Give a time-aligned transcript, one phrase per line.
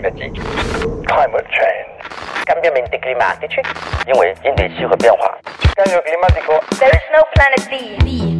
[0.00, 0.40] climatique.
[1.06, 2.46] Climate change.
[2.46, 3.60] Cambiamenti climatici.
[4.06, 5.36] 因为应对气候变化。
[5.74, 6.60] Cambio climatico.
[6.78, 8.36] There is no planet B.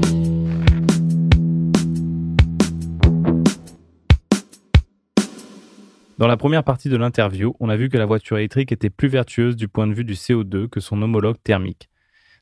[6.19, 9.09] Dans la première partie de l'interview, on a vu que la voiture électrique était plus
[9.09, 11.91] vertueuse du point de vue du CO2 que son homologue thermique.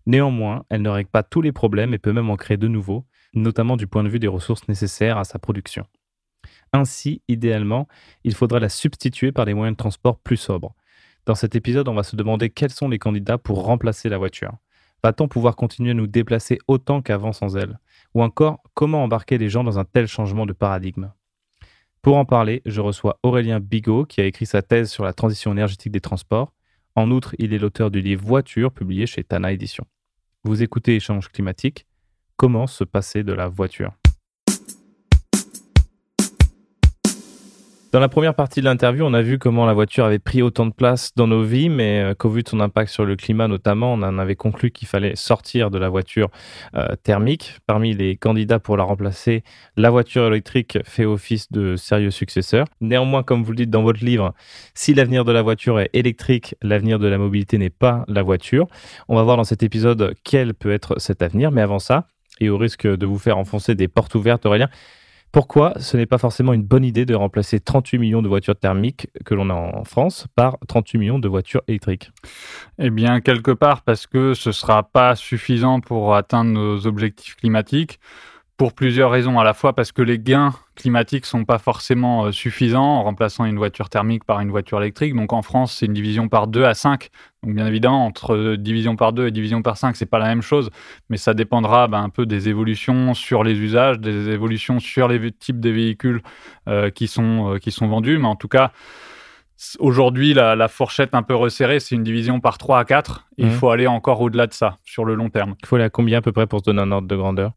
[0.06, 3.04] Néanmoins, elle ne règle pas tous les problèmes et peut même en créer de nouveaux,
[3.32, 5.86] notamment du point de vue des ressources nécessaires à sa production.
[6.73, 7.87] Ainsi, idéalement,
[8.23, 10.75] il faudra la substituer par des moyens de transport plus sobres.
[11.25, 14.54] Dans cet épisode, on va se demander quels sont les candidats pour remplacer la voiture.
[15.04, 17.79] Va-t-on pouvoir continuer à nous déplacer autant qu'avant sans elle?
[18.14, 21.11] Ou encore, comment embarquer les gens dans un tel changement de paradigme?
[22.01, 25.51] Pour en parler, je reçois Aurélien Bigot, qui a écrit sa thèse sur la transition
[25.51, 26.54] énergétique des transports.
[26.95, 29.86] En outre, il est l'auteur du livre Voiture, publié chez Tana Édition.
[30.43, 31.86] Vous écoutez Échange climatique.
[32.38, 33.98] Comment se passer de la voiture?
[37.92, 40.68] Dans la première partie de l'interview, on a vu comment la voiture avait pris autant
[40.68, 43.48] de place dans nos vies, mais euh, qu'au vu de son impact sur le climat
[43.48, 46.30] notamment, on en avait conclu qu'il fallait sortir de la voiture
[46.76, 47.58] euh, thermique.
[47.66, 49.44] Parmi les candidats pour la remplacer,
[49.76, 52.68] la voiture électrique fait office de sérieux successeur.
[52.80, 54.36] Néanmoins, comme vous le dites dans votre livre,
[54.76, 58.68] si l'avenir de la voiture est électrique, l'avenir de la mobilité n'est pas la voiture.
[59.08, 62.06] On va voir dans cet épisode quel peut être cet avenir, mais avant ça,
[62.40, 64.70] et au risque de vous faire enfoncer des portes ouvertes, Aurélien,
[65.31, 69.08] pourquoi ce n'est pas forcément une bonne idée de remplacer 38 millions de voitures thermiques
[69.25, 72.11] que l'on a en France par 38 millions de voitures électriques?
[72.80, 77.35] Eh bien, quelque part parce que ce ne sera pas suffisant pour atteindre nos objectifs
[77.35, 78.00] climatiques
[78.59, 79.39] pour plusieurs raisons.
[79.39, 83.45] À la fois parce que les gains climatiques sont pas forcément euh, suffisants en remplaçant
[83.45, 85.16] une voiture thermique par une voiture électrique.
[85.16, 87.09] Donc en France, c'est une division par 2 à 5.
[87.44, 90.28] Donc bien évidemment, entre euh, division par 2 et division par 5, c'est pas la
[90.28, 90.70] même chose,
[91.09, 95.31] mais ça dépendra ben, un peu des évolutions sur les usages, des évolutions sur les
[95.31, 96.22] types de véhicules
[96.68, 98.18] euh, qui, sont, qui sont vendus.
[98.18, 98.72] Mais en tout cas,
[99.80, 103.28] Aujourd'hui, la, fourchette un peu resserrée, c'est une division par 3 à 4.
[103.38, 103.52] il mmh.
[103.52, 105.56] faut aller encore au-delà de ça sur le long terme.
[105.62, 107.52] Il faut aller à combien à peu près pour se donner un ordre de grandeur?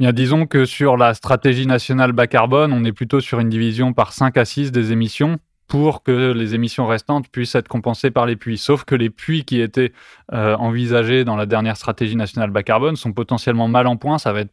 [0.00, 3.92] Bien, disons que sur la stratégie nationale bas carbone, on est plutôt sur une division
[3.92, 5.36] par 5 à 6 des émissions
[5.72, 8.58] pour que les émissions restantes puissent être compensées par les puits.
[8.58, 9.94] Sauf que les puits qui étaient
[10.34, 14.18] euh, envisagés dans la dernière stratégie nationale bas carbone sont potentiellement mal en point.
[14.18, 14.52] Ça va être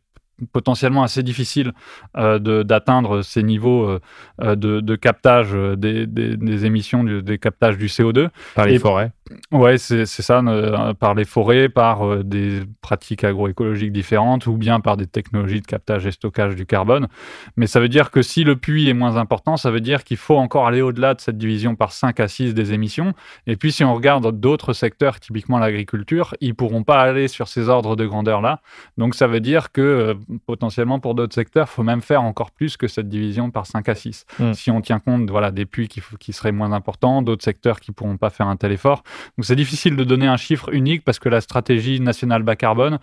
[0.53, 1.73] potentiellement assez difficile
[2.15, 3.99] euh, d'atteindre ces niveaux
[4.39, 8.29] euh, de, captage des, émissions, des captages du CO2.
[8.55, 9.11] Par les forêts
[9.51, 10.41] Ouais, c'est ça,
[10.99, 16.05] par les forêts, par des pratiques agroécologiques différentes ou bien par des technologies de captage
[16.05, 17.07] et stockage du carbone.
[17.55, 20.17] Mais ça veut dire que si le puits est moins important, ça veut dire qu'il
[20.17, 23.13] faut encore aller au-delà de cette division par 5 à 6 des émissions.
[23.47, 27.69] Et puis si on regarde d'autres secteurs, typiquement l'agriculture, ils pourront pas aller sur ces
[27.69, 28.61] ordres de grandeur-là.
[28.97, 32.77] Donc ça veut dire que potentiellement pour d'autres secteurs, il faut même faire encore plus
[32.77, 34.25] que cette division par 5 à 6.
[34.39, 34.53] Mm.
[34.53, 37.91] Si on tient compte voilà, des puits qui, qui seraient moins importants, d'autres secteurs qui
[37.91, 39.03] ne pourront pas faire un tel effort.
[39.37, 42.99] Donc c'est difficile de donner un chiffre unique parce que la stratégie nationale bas carbone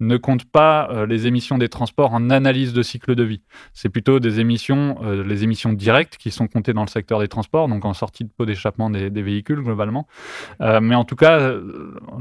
[0.00, 3.40] ne compte pas euh, les émissions des transports en analyse de cycle de vie.
[3.72, 7.28] C'est plutôt des émissions, euh, les émissions directes qui sont comptées dans le secteur des
[7.28, 10.06] transports, donc en sortie de pot d'échappement des, véhicules globalement.
[10.60, 11.52] Euh, mais en tout cas,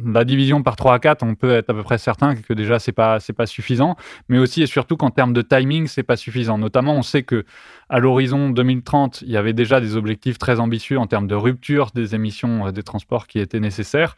[0.06, 2.80] la division par 3 à 4, on peut être à peu près certain que déjà
[2.80, 3.96] c'est pas c'est pas suffisant,
[4.30, 6.58] mais aussi et surtout qu'en termes de timing, c'est pas suffisant.
[6.58, 7.46] Notamment, on sait que
[7.90, 11.91] à l'horizon 2030, il y avait déjà des objectifs très ambitieux en termes de rupture
[11.94, 14.16] des émissions des transports qui étaient nécessaires,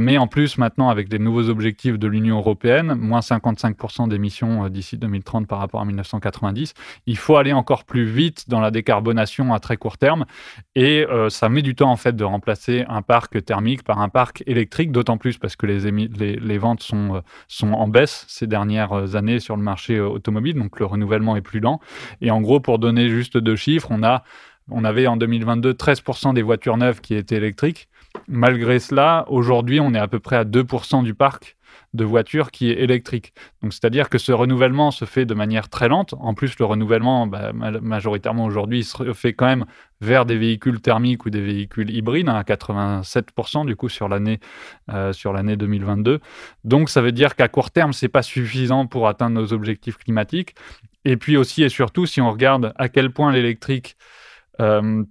[0.00, 4.68] mais en plus maintenant avec les nouveaux objectifs de l'Union européenne moins 55% d'émissions euh,
[4.68, 6.74] d'ici 2030 par rapport à 1990.
[7.06, 10.24] Il faut aller encore plus vite dans la décarbonation à très court terme
[10.74, 14.08] et euh, ça met du temps en fait de remplacer un parc thermique par un
[14.08, 19.16] parc électrique, d'autant plus parce que les, ventes sont, euh, sont en baisse ces dernières
[19.16, 21.80] années sur le marché automobile, donc le renouvellement est plus lent.
[22.20, 26.76] Et en gros, pour donner juste deux chiffres, on avait en 2022 13% des voitures
[26.76, 27.88] neuves qui étaient électriques.
[28.28, 31.56] Malgré cela, aujourd'hui, on est à peu près à 2% du parc
[31.92, 33.32] de voitures qui est électrique.
[33.62, 36.14] C'est-à-dire que ce renouvellement se fait de manière très lente.
[36.18, 39.64] En plus, le renouvellement, bah, majoritairement aujourd'hui, se fait quand même
[40.00, 44.40] vers des véhicules thermiques ou des véhicules hybrides, hein, à 87% du coup sur l'année
[44.92, 46.20] euh, sur l'année 2022.
[46.64, 50.54] Donc, ça veut dire qu'à court terme, c'est pas suffisant pour atteindre nos objectifs climatiques.
[51.04, 53.96] Et puis aussi et surtout, si on regarde à quel point l'électrique
[54.60, 55.04] euh,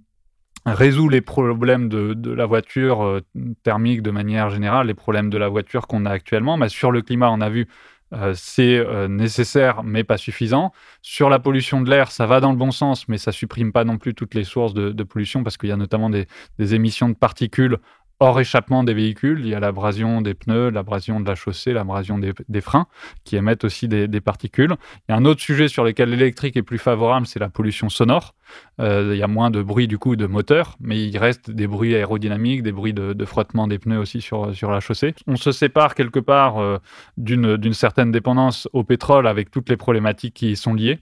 [0.66, 3.20] résout les problèmes de, la voiture euh,
[3.62, 6.56] thermique de manière générale, les problèmes de la voiture qu'on a actuellement.
[6.56, 7.68] Mais sur le climat, on a vu
[8.12, 10.72] euh, c'est euh, nécessaire mais pas suffisant.
[11.02, 13.84] Sur la pollution de l'air, ça va dans le bon sens, mais ça supprime pas
[13.84, 16.26] non plus toutes les sources de, pollution parce qu'il y a notamment des,
[16.58, 17.78] émissions de particules
[18.20, 19.40] hors échappement des véhicules.
[19.40, 22.86] Il y a l'abrasion des pneus, l'abrasion de la chaussée, l'abrasion des, des, freins
[23.24, 24.76] qui émettent aussi des, particules.
[25.08, 27.88] Il y a un autre sujet sur lequel l'électrique est plus favorable, c'est la pollution
[27.88, 28.34] sonore.
[28.80, 31.66] Euh, il y a moins de bruit du coup de moteur, mais il reste des
[31.66, 35.14] bruits aérodynamiques, des bruits de, de frottement des pneus aussi sur, sur la chaussée.
[35.26, 36.78] On se sépare quelque part euh,
[37.16, 41.00] d'une certaine dépendance au pétrole avec toutes les problématiques qui y sont liées.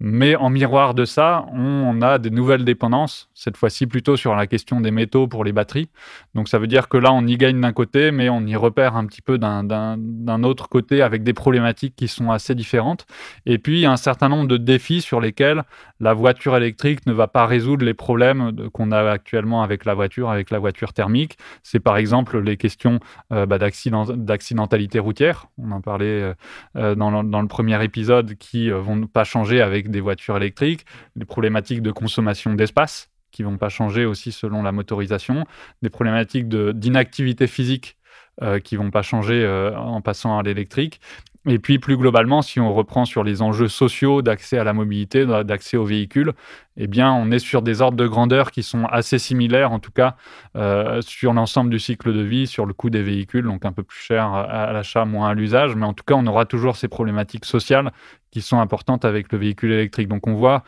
[0.00, 4.46] Mais en miroir de ça, on a des nouvelles dépendances, cette fois-ci plutôt sur la
[4.46, 5.88] question des métaux pour les batteries.
[6.34, 8.96] Donc ça veut dire que là, on y gagne d'un côté, mais on y repère
[8.96, 13.06] un petit peu d'un autre côté avec des problématiques qui sont assez différentes.
[13.44, 15.64] Et puis, il y a un certain nombre de défis sur lesquels
[16.00, 20.30] la voiture électrique ne va pas résoudre les problèmes qu'on a actuellement avec la voiture,
[20.30, 21.38] avec la voiture thermique.
[21.62, 23.00] C'est par exemple les questions
[23.32, 25.46] euh, bah, d'accidentalité routière.
[25.58, 26.34] On en parlait euh,
[26.76, 30.84] euh, dans, le, dans, le, premier épisode qui vont pas changer avec des voitures électriques,
[31.16, 35.44] les problématiques de consommation d'espace qui vont pas changer aussi selon la motorisation,
[35.82, 37.96] des problématiques d'inactivité physique
[38.42, 41.00] euh, qui vont pas changer euh, en passant à l'électrique.
[41.46, 45.24] Et puis plus globalement, si on reprend sur les enjeux sociaux d'accès à la mobilité,
[45.44, 46.32] d'accès aux véhicules,
[46.76, 49.92] eh bien on est sur des ordres de grandeur qui sont assez similaires, en tout
[49.92, 50.16] cas
[50.56, 53.84] euh, sur l'ensemble du cycle de vie, sur le coût des véhicules, donc un peu
[53.84, 56.88] plus cher à l'achat, moins à l'usage, mais en tout cas on aura toujours ces
[56.88, 57.92] problématiques sociales
[58.30, 60.08] qui sont importantes avec le véhicule électrique.
[60.08, 60.64] Donc on voit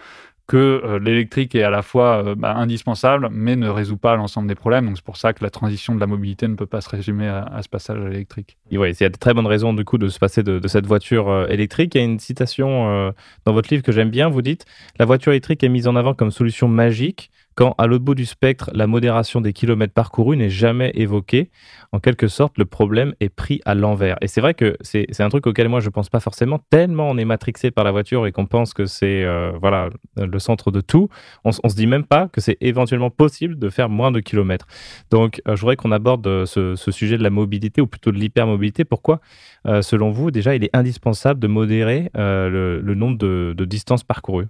[0.50, 4.48] que euh, l'électrique est à la fois euh, bah, indispensable, mais ne résout pas l'ensemble
[4.48, 4.86] des problèmes.
[4.86, 7.28] Donc c'est pour ça que la transition de la mobilité ne peut pas se résumer
[7.28, 8.58] à, ce passage à l'électrique.
[8.72, 11.28] Il y a de très bonnes raisons du coup de se passer de, cette voiture
[11.28, 11.94] euh, électrique.
[11.94, 13.12] Il y a une citation
[13.44, 14.28] dans votre livre que j'aime bien.
[14.28, 14.64] Vous dites
[14.98, 18.26] la voiture électrique est mise en avant comme solution magique quand à l'autre bout du
[18.26, 21.50] spectre, la modération des kilomètres parcourus n'est jamais évoquée.
[21.92, 24.16] En quelque sorte, le problème est pris à l'envers.
[24.20, 27.08] Et c'est vrai que c'est un truc auquel moi je ne pense pas forcément, tellement
[27.10, 30.70] on est matrixé par la voiture et qu'on pense que c'est euh, voilà le centre
[30.70, 31.08] de tout.
[31.44, 34.66] On, ne se dit même pas que c'est éventuellement possible de faire moins de kilomètres.
[35.10, 38.16] Donc euh, je voudrais qu'on aborde euh, ce, sujet de la mobilité ou plutôt de
[38.16, 38.84] l'hypermobilité.
[38.84, 39.20] Pourquoi,
[39.64, 44.48] selon vous, déjà, il est indispensable de modérer le, nombre de distances parcourues?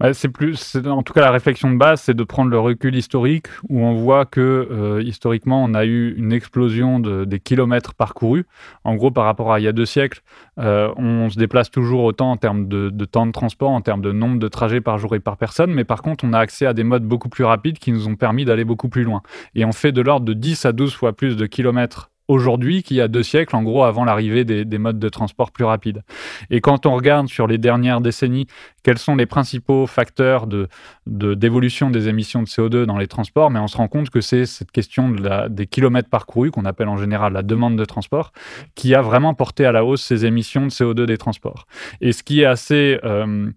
[0.00, 2.96] Bah, c'est plus, en tout cas, la réflexion de base, c'est de prendre le recul
[2.96, 7.92] historique où on voit que euh, historiquement, on a eu une explosion de, des kilomètres
[7.94, 8.46] parcourus.
[8.84, 10.22] En gros, par rapport à il y a deux siècles,
[10.58, 14.00] euh, on se déplace toujours autant en termes de, de, temps de transport, en termes
[14.00, 16.64] de nombre de trajets par jour et par personne, mais par contre, on a accès
[16.64, 19.20] à des modes beaucoup plus rapides qui nous ont permis d'aller beaucoup plus loin.
[19.54, 22.96] Et on fait de l'ordre de 10 à 12 fois plus de kilomètres aujourd'hui qu'il
[22.96, 26.02] y a deux siècles, en gros, avant l'arrivée des, modes de transport plus rapides.
[26.48, 28.46] Et quand on regarde sur les dernières décennies
[28.82, 30.68] quels sont les principaux facteurs de,
[31.06, 34.46] d'évolution des émissions de CO2 dans les transports, mais on se rend compte que c'est
[34.46, 35.10] cette question
[35.50, 38.32] des kilomètres parcourus, qu'on appelle en général la demande de transport,
[38.74, 41.66] qui a vraiment porté à la hausse ces émissions de CO2 des transports.
[42.00, 42.98] Et ce qui est assez...
[43.04, 43.50] Euh,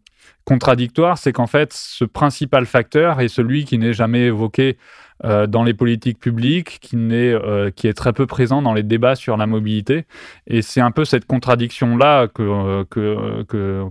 [0.45, 4.77] contradictoire, c'est qu'en fait, ce principal facteur est celui qui n'est jamais évoqué
[5.25, 9.15] euh, dans les politiques publiques, qui, euh, qui est très peu présent dans les débats
[9.15, 10.05] sur la mobilité.
[10.47, 13.85] Et c'est un peu cette contradiction-là que, euh, que, que,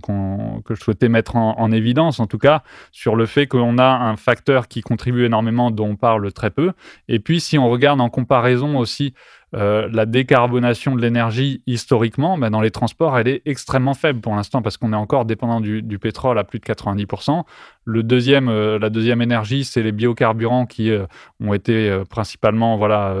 [0.63, 3.83] que, je souhaitais mettre en, en, évidence, en tout cas, sur le fait qu'on a
[3.83, 6.73] un facteur qui contribue énormément, dont on parle très peu.
[7.07, 9.15] Et puis, si on regarde en comparaison aussi
[9.55, 14.63] la décarbonation de l'énergie historiquement, ben, dans les transports, elle est extrêmement faible pour l'instant
[14.63, 17.43] parce qu'on est encore dépendant du, pétrole à plus de 90%.
[17.85, 21.05] Le deuxième, euh, la deuxième énergie, c'est les biocarburants qui euh,
[21.39, 23.15] ont été principalement voilà,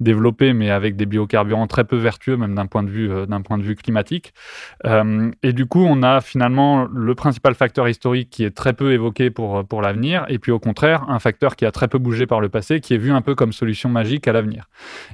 [0.00, 3.10] développés, mais avec des biocarburants très peu vertueux, même d'un point, de vue,
[3.44, 4.32] point de vue climatique.
[4.84, 9.30] et du coup, on a finalement le principal facteur historique qui est très peu évoqué
[9.30, 12.40] pour, pour l'avenir, et puis au contraire, un facteur qui a très peu bougé par
[12.40, 14.68] le passé, qui est vu un peu comme solution magique à l'avenir.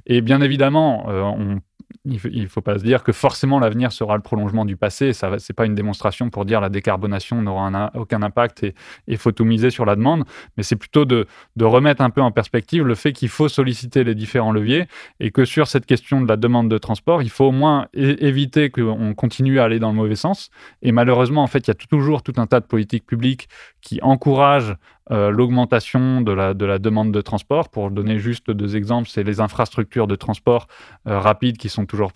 [0.06, 1.56] Et bien évidemment, euh,
[2.04, 5.12] il ne faut pas se dire que forcément l'avenir sera le prolongement du passé.
[5.12, 8.74] Ce n'est pas une démonstration pour dire la décarbonation n'aura aucun impact et
[9.06, 10.24] il faut tout miser sur la demande,
[10.56, 11.26] mais c'est plutôt de,
[11.60, 14.86] remettre un peu en perspective le fait qu'il faut solliciter les différents leviers
[15.20, 18.70] et que sur cette question de la demande de transport, il faut au moins éviter
[18.70, 20.50] qu'on continue à aller dans le mauvais sens.
[20.82, 23.48] Et malheureusement, en fait, il y a toujours tout un tas de politiques publiques
[23.80, 24.74] qui encouragent
[25.10, 27.68] euh, l'augmentation de la, de la demande de transport.
[27.68, 30.66] Pour donner juste deux exemples, c'est les infrastructures de transport
[31.06, 32.12] euh, rapide qui sont toujours,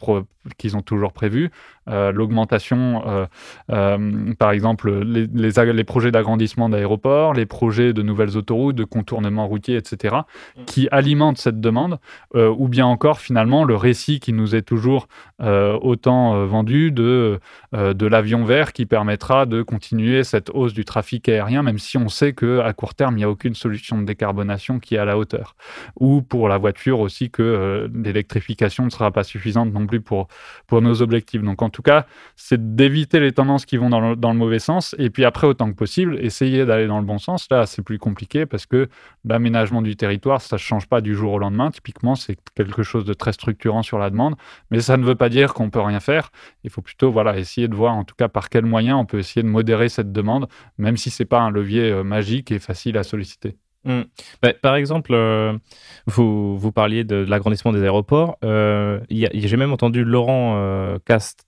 [0.59, 1.51] qui sont toujours prévues.
[1.89, 3.27] Euh, l'augmentation,
[3.71, 9.47] euh, par exemple, les, les, projets d'agrandissement d'aéroports, les projets de nouvelles autoroutes, de contournement
[9.47, 10.17] routier, etc.,
[10.57, 10.65] mm.
[10.65, 11.99] qui alimentent cette demande,
[12.35, 15.09] ou bien encore finalement le récit qui nous est toujours
[15.41, 17.39] autant vendu de,
[17.73, 22.09] de l'avion vert qui permettra de continuer cette hausse du trafic aérien, même si on
[22.09, 25.07] sait que à court terme, il n'y a aucune solution de décarbonation qui est à
[25.07, 25.57] la hauteur.
[25.99, 30.29] Ou pour la voiture aussi que euh, l'électrification ne sera pas suffisante non plus pour,
[30.67, 31.41] pour nos objectifs.
[31.41, 32.05] Donc en tout cas,
[32.37, 35.47] c'est d'éviter les tendances qui vont dans le, dans le, mauvais sens et puis après,
[35.47, 37.47] autant que possible, essayer d'aller dans le bon sens.
[37.51, 38.89] Là, c'est plus compliqué parce que
[39.25, 41.71] l'aménagement du territoire, ça ne change pas du jour au lendemain.
[41.71, 44.35] Typiquement, c'est quelque chose de très structurant sur la demande,
[44.71, 46.31] mais ça ne veut pas dire qu'on peut rien faire.
[46.65, 49.19] Il faut plutôt voilà, essayer de voir en tout cas par quels moyens on peut
[49.19, 50.49] essayer de modérer cette demande,
[50.79, 53.57] même si ce n'est pas un levier euh, magique et facile à solliciter.
[53.85, 54.03] Mmh.
[54.63, 55.57] Par exemple, euh,
[56.07, 58.39] vous, vous parliez de, l'agrandissement des aéroports.
[58.43, 61.45] Euh, j'ai même entendu Laurent euh, Cast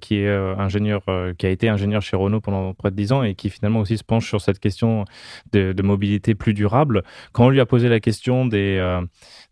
[0.00, 3.12] qui est euh, ingénieur, euh, qui a été ingénieur chez Renault pendant près de 10
[3.12, 5.04] ans et qui finalement aussi se penche sur cette question
[5.52, 7.02] de, mobilité plus durable.
[7.32, 9.00] Quand on lui a posé la question des, euh,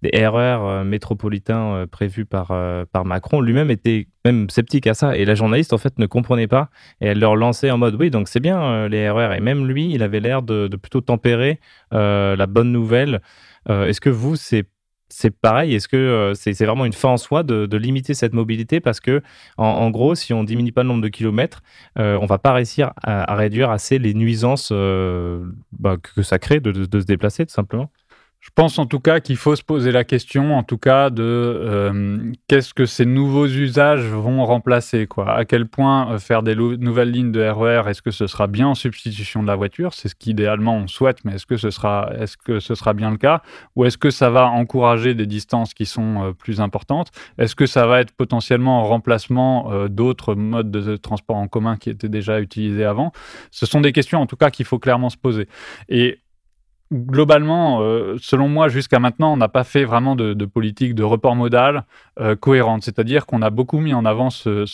[0.03, 2.49] des RER métropolitains prévus par,
[2.93, 5.17] par Macron, lui-même était même sceptique à ça.
[5.17, 6.69] Et la journaliste, en fait, ne comprenait pas.
[7.01, 9.35] Et elle leur lançait en mode, oui, donc c'est bien les RER.
[9.37, 11.61] Et même lui, il avait l'air de, plutôt tempérer
[11.93, 13.23] la bonne nouvelle.
[13.69, 14.67] Est-ce que vous, c'est
[15.09, 15.75] c'est pareil.
[15.75, 19.23] Est-ce que euh, c'est vraiment une fin en soi de, limiter cette mobilité parce que,
[19.57, 21.63] en, gros, si on diminue pas le nombre de kilomètres,
[21.99, 25.45] euh, on va pas réussir à, réduire assez les nuisances euh,
[25.79, 27.91] bah, que ça crée de, se déplacer, tout simplement
[28.47, 31.25] je pense en tout cas qu'il faut se poser la question, en tout cas, de
[31.25, 35.37] euh, qu'est-ce que ces nouveaux usages vont remplacer, quoi.
[35.37, 38.47] À quel point euh, faire des nouvelles lignes de RER, e est-ce que ce sera
[38.47, 39.95] bien en substitution de la voiture?
[39.95, 43.11] C'est ce qu'idéalement on souhaite, mais est-ce que ce sera, est-ce que ce sera bien
[43.11, 43.43] le cas?
[43.75, 47.11] Ou est-ce que ça va encourager des distances qui sont euh, plus importantes?
[47.39, 51.91] Est-ce que ça va être potentiellement en remplacement d'autres modes de transport en commun qui
[51.91, 53.11] étaient déjà utilisés avant?
[53.51, 55.49] Ce sont des questions, en tout cas, qu'il faut clairement se poser.
[55.89, 56.21] Et
[56.93, 61.35] globalement, euh, selon moi, jusqu'à maintenant, on n'a pas fait vraiment de, politique de report
[61.35, 61.85] modal
[62.21, 62.85] euh, cohérente.
[62.85, 64.65] C'est-à-dire qu'on a beaucoup mis en avant ce,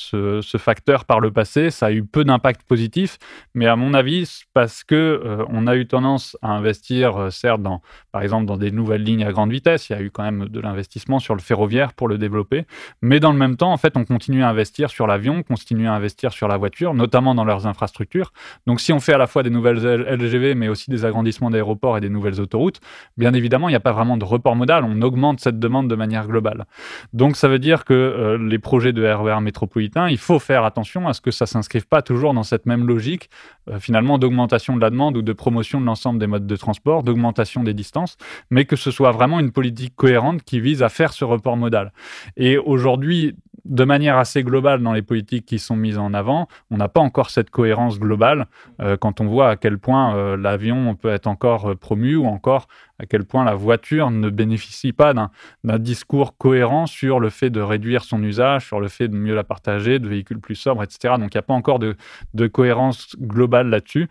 [0.59, 1.71] facteur par le passé.
[1.71, 3.19] Ça a eu peu d'impact positif,
[3.54, 7.81] mais à mon avis, parce que euh, on a eu tendance à investir, certes, dans,
[8.12, 9.88] par exemple, dans des nouvelles lignes à grande vitesse.
[9.88, 12.66] Il y a eu quand même de l'investissement sur le ferroviaire pour le développer,
[13.00, 15.88] mais dans le même temps, en fait, on continue à investir sur l'avion, on continue
[15.88, 18.33] à investir sur la voiture, notamment dans leurs infrastructures.
[18.66, 21.97] Donc, si on fait à la fois des nouvelles LGV, mais aussi des agrandissements d'aéroports
[22.02, 22.80] des nouvelles autoroutes,
[23.16, 24.85] bien évidemment, il n'y a pas vraiment de report modal.
[24.85, 26.66] On augmente cette demande de manière globale.
[27.14, 30.64] Donc, ça veut dire que euh, les projets de RER e métropolitain, il faut faire
[30.64, 33.30] attention à ce que ça ne s'inscrive pas toujours dans cette même logique,
[33.71, 37.02] euh, finalement, d'augmentation de la demande ou de promotion de l'ensemble des modes de transport,
[37.02, 38.16] d'augmentation des distances,
[38.50, 41.92] mais que ce soit vraiment une politique cohérente qui vise à faire ce report modal.
[42.37, 46.76] Et aujourd'hui, de manière assez globale dans les politiques qui sont mises en avant, on
[46.76, 48.47] n'a pas encore cette cohérence globale
[48.81, 52.26] euh, quand on voit à quel point euh, l'avion peut être encore euh, promu ou
[52.26, 52.66] encore
[52.99, 57.61] à quel point la voiture ne bénéficie pas d'un discours cohérent sur le fait de
[57.61, 61.14] réduire son usage, sur le fait de mieux la partager, de véhicules plus sobres, etc.
[61.19, 61.97] Donc il n'y a pas encore de,
[62.35, 64.09] de cohérence globale là-dessus.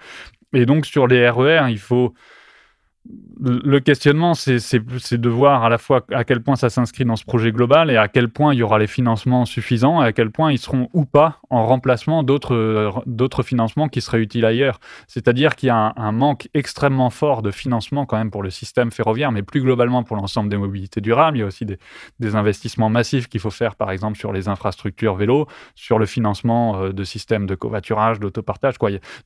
[0.53, 2.13] Et donc sur les RER, il faut
[3.43, 7.25] le questionnement, c'est de voir à la fois à quel point ça s'inscrit dans ce
[7.25, 10.29] projet global et à quel point il y aura les financements suffisants et à quel
[10.29, 14.79] point ils seront ou pas en remplacement d'autres financements qui seraient utiles ailleurs.
[15.08, 18.91] C'est-à-dire qu'il y a un, manque extrêmement fort de financement quand même pour le système
[18.91, 21.38] ferroviaire, mais plus globalement pour l'ensemble des mobilités durables.
[21.38, 25.15] Il y a aussi des, investissements massifs qu'il faut faire, par exemple, sur les infrastructures
[25.15, 28.75] vélo, sur le financement euh, de systèmes de covoiturage, d'autopartage,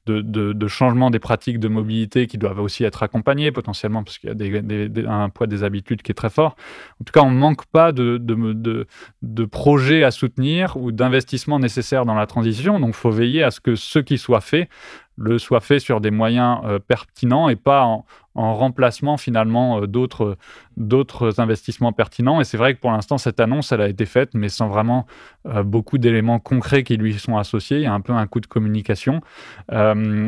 [0.05, 4.19] de, de, de changement des pratiques de mobilité qui doivent aussi être accompagnés potentiellement parce
[4.19, 6.55] qu'il y a un poids des habitudes qui est très fort.
[7.01, 12.05] En tout cas, on ne manque pas de, de, projets à soutenir ou d'investissements nécessaires
[12.05, 12.79] dans la transition.
[12.79, 14.69] Donc, il faut veiller à ce que ce qui soit fait
[15.17, 18.05] le soit fait sur des moyens euh, pertinents et pas en,
[18.35, 22.41] remplacement finalement euh, d'autres, investissements pertinents.
[22.41, 25.05] Et c'est vrai que pour l'instant, cette annonce, elle a été faite, mais sans vraiment
[25.45, 27.77] euh, beaucoup d'éléments concrets qui lui sont associés.
[27.77, 29.21] Il y a un peu un coup de communication,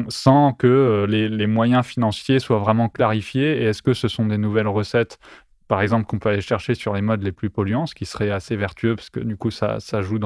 [0.09, 3.61] sans que les, les, moyens financiers soient vraiment clarifiés.
[3.61, 5.19] Et est-ce que ce sont des nouvelles recettes
[5.67, 8.31] par exemple, qu'on peut aller chercher sur les modes les plus polluants, ce qui serait
[8.31, 10.19] assez vertueux parce que du coup, ça, joue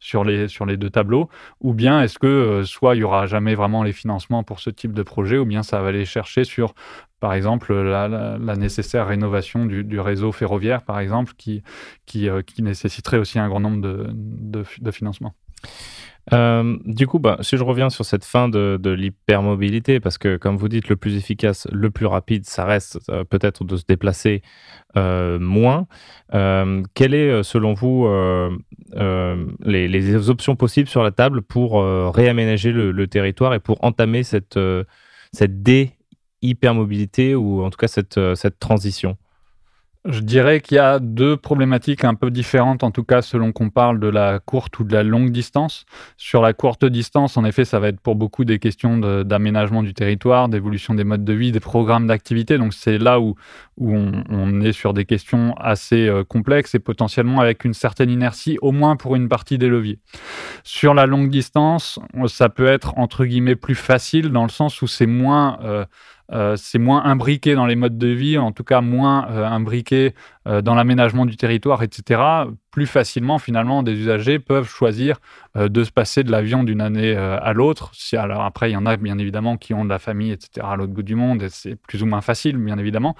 [0.00, 1.28] sur, les, deux tableaux.
[1.60, 4.70] Ou bien est-ce que euh, soit il n'y aura jamais vraiment les financements pour ce
[4.70, 6.74] type de projet, ou bien ça va aller chercher sur,
[7.20, 11.32] par exemple, la, nécessaire rénovation du, réseau ferroviaire, par exemple,
[12.16, 15.34] euh, qui nécessiterait aussi un grand nombre de financements.
[16.32, 20.56] Euh, du coup, bah, si je reviens sur cette fin de, l'hypermobilité, parce que comme
[20.56, 24.42] vous dites, le plus efficace, le plus rapide, ça reste euh, peut-être de se déplacer
[24.96, 25.86] euh, moins.
[26.94, 28.06] quelles est, selon vous,
[29.64, 31.82] les, options possibles sur la table pour
[32.14, 34.58] réaménager le, territoire et pour entamer cette,
[35.32, 39.16] cette dé-hypermobilité ou en tout cas cette transition?
[40.04, 43.70] Je dirais qu'il y a deux problématiques un peu différentes, en tout cas selon qu'on
[43.70, 45.84] parle de la courte ou de la longue distance.
[46.16, 49.94] Sur la courte distance, en effet, ça va être pour beaucoup des questions d'aménagement du
[49.94, 52.58] territoire, d'évolution des modes de vie, des programmes d'activité.
[52.58, 53.36] Donc c'est là où,
[53.78, 58.70] on, est sur des questions assez euh, complexes et potentiellement avec une certaine inertie, au
[58.70, 59.98] moins pour une partie des leviers.
[60.62, 64.88] Sur la longue distance, ça peut être entre guillemets plus facile dans le sens où
[64.88, 65.58] c'est moins...
[65.62, 65.84] Euh,
[66.56, 70.41] c'est moins imbriqué dans les modes de vie, en tout cas moins euh, imbriqué euh,
[70.46, 75.18] dans l'aménagement du territoire, etc plus facilement, finalement, des usagers peuvent choisir
[75.56, 77.92] euh, de se passer de l'avion d'une année euh, à l'autre.
[78.14, 80.74] Alors après, il y en a bien évidemment qui ont de la famille, etc., à
[80.74, 83.14] l'autre bout du monde, et c'est plus ou moins facile, bien évidemment.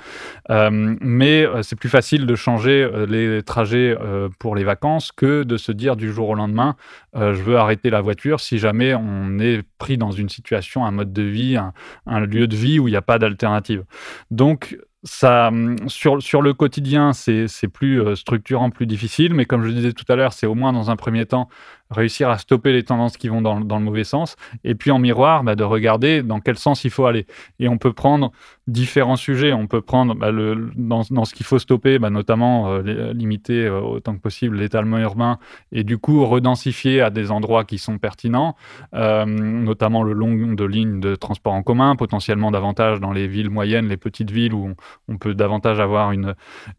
[0.51, 3.95] Euh, mais c'est plus facile de changer les trajets
[4.39, 6.77] pour les vacances que de se dire du jour au lendemain,
[7.15, 11.13] je veux arrêter la voiture si jamais on est pris dans une situation, un mode
[11.13, 11.75] de vie, un,
[12.07, 13.85] un lieu de vie où il n'y a pas d'alternative.
[14.31, 19.65] Donc, ça, hum, sur, sur le quotidien, c'est plus euh, structurant, plus difficile, mais comme
[19.65, 21.49] je disais tout à l'heure, c'est au moins dans un premier temps
[21.93, 25.45] réussir à stopper les tendances qui vont dans, le mauvais sens, et puis en miroir,
[25.45, 27.27] bah, de regarder dans quel sens il faut aller.
[27.59, 28.33] Et on peut prendre
[28.67, 29.53] différents sujets.
[29.53, 30.31] On peut prendre bah,
[30.77, 35.39] dans, ce qu'il faut stopper, bah, notamment euh, limiter euh, autant que possible l'étalement urbain,
[35.73, 38.57] et du coup redensifier à des endroits qui sont pertinents,
[38.95, 43.51] euh, notamment le long de lignes de transport en commun, potentiellement davantage dans les villes
[43.51, 44.75] moyennes, les petites villes où
[45.09, 46.35] on, peut davantage avoir une,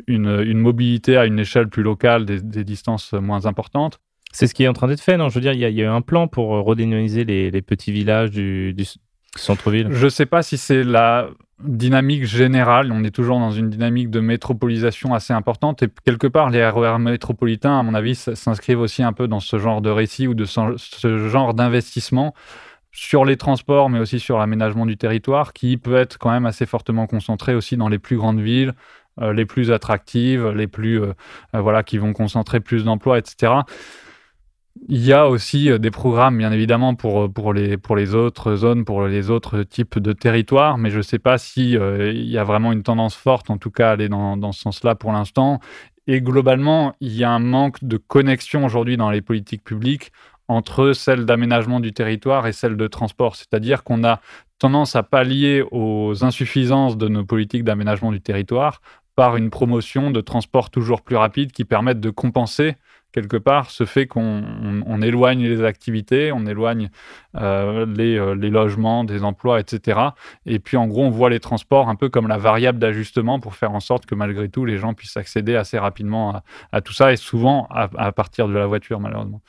[0.07, 3.99] une, mobilité à une échelle plus locale, des distances moins importantes.
[4.33, 5.29] C'est ce qui est en train d'être fait, non?
[5.29, 8.31] Je veux dire, il y, a, eu un plan pour euh, redynamiser les, petits villages
[8.31, 8.75] du,
[9.35, 9.87] centre-ville.
[9.91, 11.29] Je ne sais pas si c'est la
[11.63, 12.91] dynamique générale.
[12.91, 15.83] On est toujours dans une dynamique de métropolisation assez importante.
[15.83, 19.59] Et quelque part, les RER métropolitains, à mon avis, s'inscrivent aussi un peu dans ce
[19.59, 22.33] genre de récit ou de ce genre d'investissement
[22.91, 26.65] sur les transports, mais aussi sur l'aménagement du territoire, qui peut être quand même assez
[26.65, 28.73] fortement concentré aussi dans les plus grandes villes,
[29.19, 31.13] euh, les plus attractives, les plus, euh,
[31.53, 33.53] voilà, qui vont concentrer plus d'emplois, etc.
[34.89, 38.15] Il y a aussi euh, des programmes, bien évidemment, pour, euh, pour, les, pour les
[38.15, 42.11] autres zones, pour les autres types de territoires, mais je ne sais pas s'il euh,
[42.11, 44.95] y a vraiment une tendance forte, en tout cas, à aller dans, dans ce sens-là
[44.95, 45.59] pour l'instant.
[46.07, 50.11] Et globalement, il y a un manque de connexion aujourd'hui dans les politiques publiques
[50.49, 53.37] entre celle d'aménagement du territoire et celle de transport.
[53.37, 54.19] C'est-à-dire qu'on a
[54.59, 58.81] tendance à pallier aux insuffisances de nos politiques d'aménagement du territoire
[59.15, 62.75] par une promotion de transports toujours plus rapides qui permettent de compenser
[63.13, 66.89] quelque part ce fait qu'on éloigne les activités, on éloigne
[67.35, 69.99] euh, euh, les, logements, des emplois, etc.
[70.45, 73.55] Et puis en gros, on voit les transports un peu comme la variable d'ajustement pour
[73.55, 77.13] faire en sorte que malgré tout, les gens puissent accéder assez rapidement à, tout ça
[77.13, 79.41] et souvent à, partir de la voiture, malheureusement.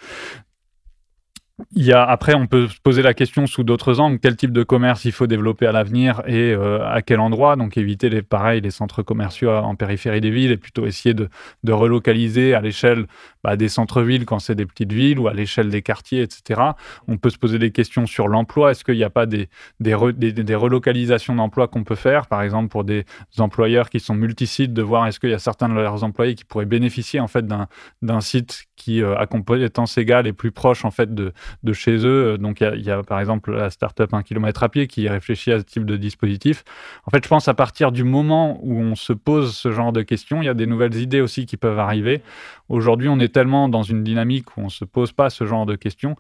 [1.77, 4.51] Il y a, après, on peut se poser la question sous d'autres angles, quel type
[4.51, 7.55] de commerce il faut développer à l'avenir et euh, à quel endroit?
[7.55, 11.29] Donc éviter les pareils, les centres commerciaux en périphérie des villes et plutôt essayer de,
[11.65, 13.07] relocaliser à l'échelle
[13.45, 16.61] bah, des centres-villes quand c'est des petites villes ou à l'échelle des quartiers, etc.
[17.07, 18.73] On peut se poser des questions sur l'emploi.
[18.73, 19.49] Est-ce qu'il n'y a pas des,
[19.95, 23.05] relocalisations d'emplois qu'on peut faire, par exemple pour des
[23.39, 26.45] employeurs qui sont multisites, de voir est-ce qu'il y a certains de leurs employés qui
[26.45, 30.91] pourraient bénéficier en fait d'un site qui, euh, à compétence égale, est plus proche en
[30.91, 31.33] fait de,
[31.63, 32.39] de chez eux.
[32.39, 35.59] Donc il y, a par exemple la startup 1 km à pied qui réfléchit à
[35.59, 36.65] ce type de dispositif.
[37.07, 40.03] En fait, je pense à partir du moment où on se pose ce genre de
[40.03, 42.23] questions, il y a des nouvelles idées aussi qui peuvent arriver.
[42.69, 45.67] Aujourd'hui, on est tellement dans une dynamique où on ne se pose pas ce genre
[45.67, 46.17] de questions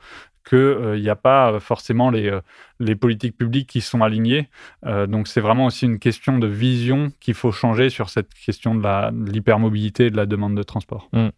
[0.46, 2.40] qu'il n'y euh, a pas forcément les, euh,
[2.78, 4.50] les, politiques publiques qui sont alignées.
[4.84, 9.30] donc c'est vraiment aussi une question de vision qu'il faut changer sur cette question de
[9.30, 11.08] l'hypermobilité et de la demande de transport.
[11.14, 11.28] Mmh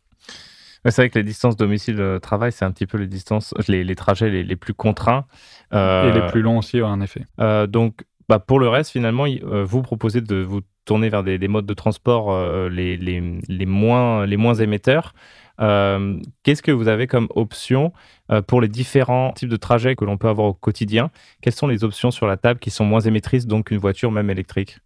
[0.90, 4.56] c'est vrai que les distances domicile-travail, c'est un petit peu les distances, les, trajets les,
[4.56, 5.26] plus contraints.
[5.72, 7.22] Euh, et les plus longs aussi, en effet.
[7.40, 11.48] Euh, donc, bah, pour le reste, finalement, euh, vous proposez de vous tourner vers des,
[11.48, 12.36] modes de transport
[12.68, 15.14] les, les, moins, les moins émetteurs.
[15.58, 17.92] Qu'est-ce que vous avez comme option
[18.46, 21.10] pour les différents types de trajets que l'on peut avoir au quotidien?
[21.40, 24.30] Quelles sont les options sur la table qui sont moins émettrices, donc une voiture même
[24.30, 24.78] électrique?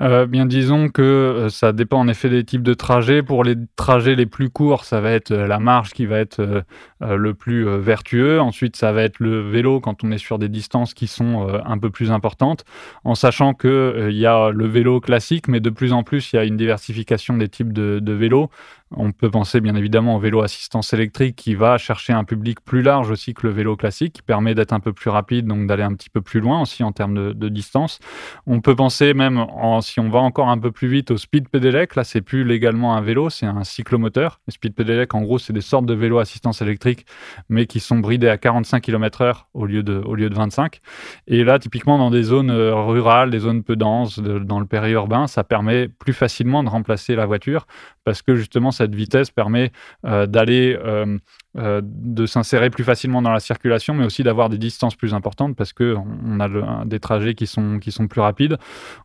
[0.00, 3.22] Euh, bien disons que euh, ça dépend en effet des types de trajets.
[3.22, 6.64] Pour les trajets les plus courts, ça va être euh, la marche qui va être
[7.00, 8.40] le plus vertueux.
[8.40, 11.78] Ensuite, ça va être le vélo quand on est sur des distances qui sont un
[11.78, 12.64] peu plus importantes,
[13.04, 16.36] en sachant que il y a le vélo classique, mais de plus en plus il
[16.36, 18.48] y a une diversification des types de, de vélos.
[18.96, 22.82] On peut penser bien évidemment au vélo assistance électrique qui va chercher un public plus
[22.82, 25.82] large aussi que le vélo classique, qui permet d'être un peu plus rapide, donc d'aller
[25.82, 27.98] un petit peu plus loin aussi en termes de, distance.
[28.46, 31.48] On peut penser même, en, si on va encore un peu plus vite, au speed
[31.48, 31.94] pedelec.
[31.94, 34.40] Là, c'est plus légalement un vélo, c'est un cyclomoteur.
[34.46, 37.06] Le speed pedelec, en gros, c'est des sortes de vélos assistance électrique,
[37.48, 40.80] mais qui sont bridés à 45 km/h au lieu de, au lieu de 25.
[41.28, 45.26] Et là, typiquement dans des zones euh, rurales, des zones peu denses, dans le périurbain,
[45.26, 47.66] ça permet plus facilement de remplacer la voiture
[48.04, 49.72] parce que justement cette vitesse permet
[50.04, 51.18] euh, d'aller euh,
[51.56, 55.56] euh, de s'insérer plus facilement dans la circulation, mais aussi d'avoir des distances plus importantes
[55.56, 58.58] parce que on a des trajets qui sont qui sont plus rapides.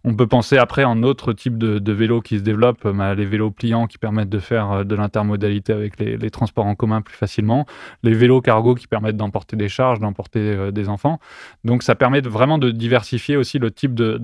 [0.03, 3.25] On peut penser après en autre type de, de vélos qui se développent, bah, les
[3.25, 7.65] vélos pliants qui permettent de faire de l'intermodalité avec les, transports en commun plus facilement,
[8.03, 11.19] les vélos cargo qui permettent d'emporter des charges, d'emporter des enfants.
[11.63, 14.19] Donc ça permet vraiment de diversifier aussi le type de,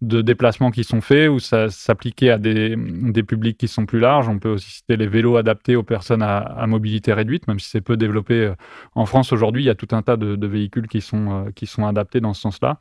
[0.00, 4.38] de, déplacements qui sont faits ou s'appliquer à des, des publics qui sont plus on
[4.38, 7.96] peut aussi citer les vélos adaptés aux personnes à, mobilité réduite, même si c'est peu
[7.96, 8.54] développé euh,
[8.94, 9.62] en France aujourd'hui.
[9.62, 12.34] Il y a tout un tas de, véhicules qui sont, euh, qui sont adaptés dans
[12.34, 12.78] ce sens-là.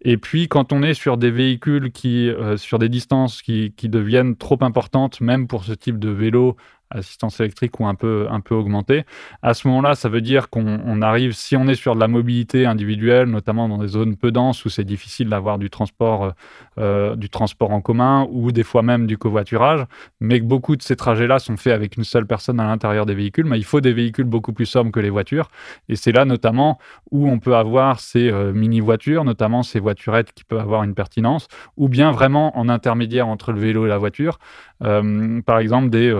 [0.00, 3.88] Et puis, quand on est sur des véhicules qui, euh, sur des distances qui, qui
[3.88, 6.56] deviennent trop importantes, même pour ce type de vélo
[6.94, 9.04] assistance électrique ou un peu, un peu augmentée.
[9.42, 12.66] À ce moment-là, ça veut dire qu'on arrive, si on est sur de la mobilité
[12.66, 16.30] individuelle, notamment dans des zones peu denses où c'est difficile d'avoir du transport, euh,
[16.78, 19.84] euh, du transport en commun ou des fois même du covoiturage,
[20.20, 23.14] mais que beaucoup de ces trajets-là sont faits avec une seule personne à l'intérieur des
[23.14, 25.48] véhicules, mais il faut des véhicules beaucoup plus sobres que les voitures.
[25.88, 26.78] Et c'est là notamment
[27.10, 31.48] où on peut avoir ces euh, mini-voitures, notamment ces voiturettes qui peuvent avoir une pertinence,
[31.76, 34.38] ou bien vraiment en intermédiaire entre le vélo et la voiture.
[34.80, 36.12] par exemple, des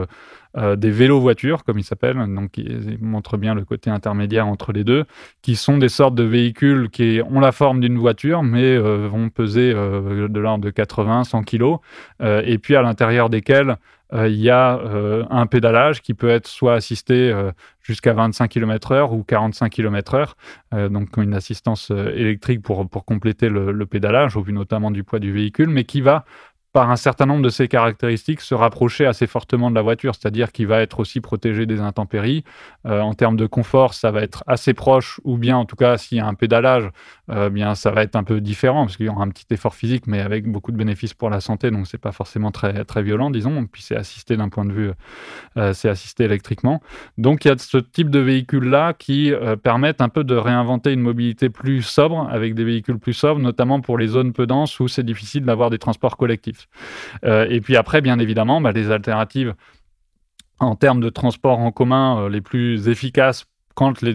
[0.59, 2.69] euh, des vélos-voitures, comme ils s'appellent, donc qui
[3.01, 5.05] montrent bien le côté intermédiaire entre les deux,
[5.41, 9.31] qui sont des sortes de véhicules qui ont la forme d'une voiture, mais euh, vont
[9.31, 11.79] peser euh, de l'ordre de 80-100 kg,
[12.45, 13.77] et puis à l'intérieur desquels
[14.15, 14.79] il y a
[15.31, 17.35] un pédalage qui peut être soit assisté
[17.81, 23.87] jusqu'à 25 km/h ou 45 km/h, donc une assistance électrique pour, pour compléter le, le,
[23.87, 26.27] pédalage, au vu notamment du poids du véhicule, mais qui va
[26.72, 30.52] par un certain nombre de ses caractéristiques, se rapprocher assez fortement de la voiture, c'est-à-dire
[30.52, 32.44] qu'il va être aussi protégé des intempéries.
[32.87, 35.98] Euh, en termes de confort, ça va être assez proche, ou bien en tout cas,
[35.98, 36.88] s'il y a un pédalage,
[37.30, 39.74] euh, bien ça va être un peu différent, parce qu'il y aura un petit effort
[39.74, 43.30] physique, mais avec beaucoup de bénéfices pour la santé, donc c'est pas forcément très, violent,
[43.30, 43.66] disons.
[43.66, 44.92] Puis c'est assisté d'un point de vue,
[45.58, 46.80] euh, c'est assisté électriquement.
[47.18, 49.32] Donc il y a ce type de véhicules-là qui
[49.62, 53.80] permettent un peu de réinventer une mobilité plus sobre, avec des véhicules plus sobres, notamment
[53.80, 56.62] pour les zones peu denses où c'est difficile d'avoir des transports collectifs.
[57.25, 59.55] Euh, et puis après, bien évidemment, bah, les alternatives
[60.59, 64.12] en termes de transport en commun euh, les plus efficaces quand les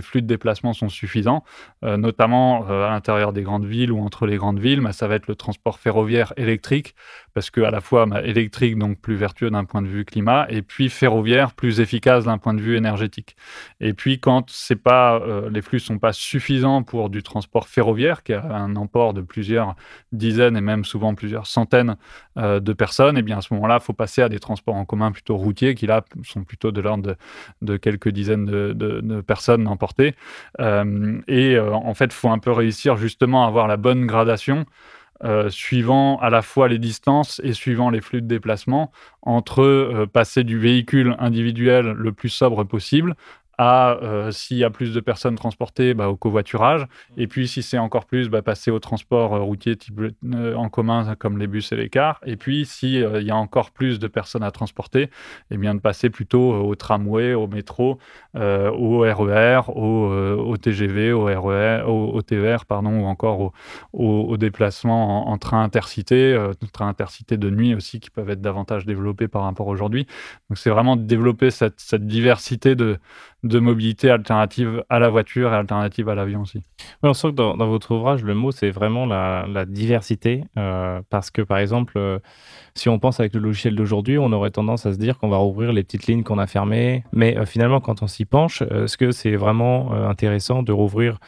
[0.00, 1.42] flux de déplacement sont suffisants,
[1.84, 5.16] euh, notamment à l'intérieur des grandes villes ou entre les grandes villes, bah, ça va
[5.16, 6.94] être le transport ferroviaire électrique,
[7.36, 10.46] parce que à la fois bah, électrique donc plus vertueux d'un point de vue climat,
[10.48, 13.36] et puis ferroviaire plus efficace d'un point de vue énergétique.
[13.78, 18.22] Et puis quand c'est pas, euh, les flux sont pas suffisants pour du transport ferroviaire,
[18.22, 19.76] qui a un emport de plusieurs
[20.12, 21.96] dizaines et même souvent plusieurs centaines
[22.36, 25.36] de personnes, et bien à ce moment-là, faut passer à des transports en commun plutôt
[25.36, 27.16] routiers, qui là sont plutôt de l'ordre
[27.62, 30.14] de, quelques dizaines de, personnes emportées.
[30.60, 34.66] Euh, et euh, en fait, faut un peu réussir justement à avoir la bonne gradation.
[35.24, 40.44] Euh, suivant à la fois les distances et suivant les flux de déplacement, entre passer
[40.44, 43.16] du véhicule individuel le plus sobre possible
[43.58, 46.86] à, euh, s'il y a plus de personnes transportées, bah, au covoiturage.
[47.16, 50.68] Et puis, si c'est encore plus, bah, passer au transport euh, routier type, euh, en
[50.68, 52.20] commun, comme les bus et les cars.
[52.26, 55.10] Et puis, s'il il y a encore plus de personnes à transporter,
[55.50, 57.98] eh bien, de passer plutôt au tramway, au métro,
[58.34, 63.52] au RER, au, TGV, au, RER, au, TER, pardon, ou encore au,
[63.92, 66.36] au, déplacement en, train intercité,
[66.72, 70.06] train intercité de nuit aussi, qui peuvent être davantage développés par rapport aujourd'hui.
[70.48, 72.98] Donc, c'est vraiment de développer cette diversité de
[73.48, 76.62] de mobilité alternative à la voiture et alternative à l'avion aussi.
[77.02, 81.42] on sent que dans, votre ouvrage, le mot, c'est vraiment la, diversité, euh, parce que
[81.42, 82.18] par exemple, euh,
[82.74, 85.38] si on pense avec le logiciel d'aujourd'hui, on aurait tendance à se dire qu'on va
[85.38, 88.96] rouvrir les petites lignes qu'on a fermées, mais euh, finalement, quand on s'y penche, est-ce
[88.96, 91.18] que c'est vraiment intéressant de rouvrir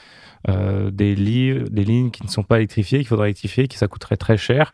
[0.49, 4.37] euh, des, lignes qui ne sont pas électrifiées, qu'il faudrait électrifier, qui ça coûterait très
[4.37, 4.73] cher.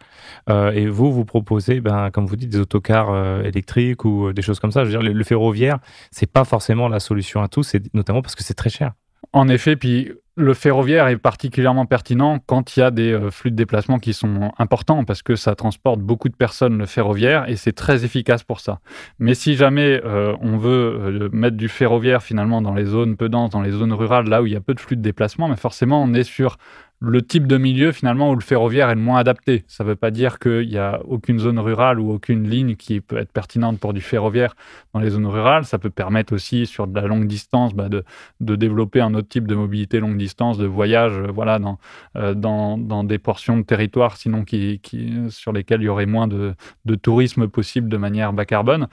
[0.51, 4.43] Euh, et vous, vous proposez, ben, comme vous dites, des autocars euh, électriques ou des
[4.43, 4.85] choses comme ça.
[4.85, 5.79] Je veux dire, le, le ferroviaire,
[6.11, 8.93] c'est pas forcément la solution à tout, c'est notamment parce que c'est très cher.
[9.33, 13.53] En effet, puis le ferroviaire est particulièrement pertinent quand il y a des euh, flux
[13.53, 17.57] de déplacement qui sont importants parce que ça transporte beaucoup de personnes le ferroviaire et
[17.57, 18.81] c'est très efficace pour ça.
[19.21, 23.29] Mais si jamais euh, on veut euh, mettre du ferroviaire finalement dans les zones peu
[23.29, 25.49] denses, dans les zones rurales, là où il y a peu de flux de déplacement,
[25.49, 26.57] mais forcément on est sur
[27.07, 29.65] le type de milieu finalement où le ferroviaire est le moins adapté.
[29.69, 33.01] Ça ne veut pas dire qu'il n'y a aucune zone rurale ou aucune ligne qui
[33.01, 34.55] peut être pertinente pour du ferroviaire
[34.93, 35.65] dans les zones rurales.
[35.65, 38.05] Ça peut permettre aussi sur de la longue distance bah, de,
[38.41, 41.79] de, développer un autre type de mobilité longue distance, de voyage euh, voilà, dans,
[42.17, 46.07] euh, dans, dans, des portions de territoire sinon qui, qui, sur lesquelles il y aurait
[46.07, 48.89] moins de, de tourisme possible de manière bas carbone.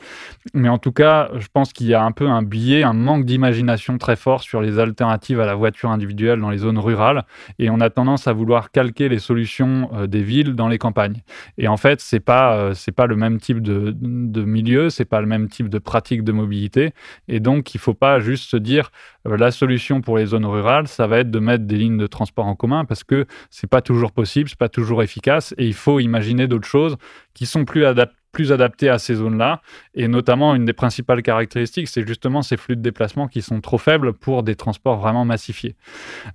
[0.53, 3.25] Mais en tout cas, je pense qu'il y a un peu un biais, un manque
[3.25, 7.25] d'imagination très fort sur les alternatives à la voiture individuelle dans les zones rurales.
[7.59, 11.21] Et on a tendance à vouloir calquer les solutions euh, des villes dans les campagnes.
[11.59, 15.05] Et en fait, c'est pas euh, c'est pas le même type de, de milieu, c'est
[15.05, 16.93] pas le même type de pratique de mobilité.
[17.27, 18.91] Et donc, il faut pas juste se dire
[19.27, 22.07] euh, la solution pour les zones rurales, ça va être de mettre des lignes de
[22.07, 25.53] transport en commun parce que c'est pas toujours possible, c'est pas toujours efficace.
[25.59, 26.97] Et il faut imaginer d'autres choses
[27.35, 29.61] qui sont plus adaptées plus adapté à ces zones-là.
[29.93, 33.77] Et notamment, une des principales caractéristiques, c'est justement ces flux de déplacement qui sont trop
[33.77, 35.75] faibles pour des transports vraiment massifiés.